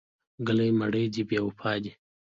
ګلې 0.47 0.67
مړې 0.79 1.03
دې 1.13 1.23
بې 1.29 1.39
وفا 1.45 1.71
دي. 1.83 1.91